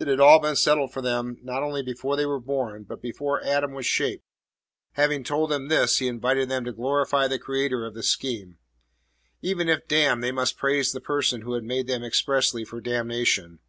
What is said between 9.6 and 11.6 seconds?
if damned, they must praise the person who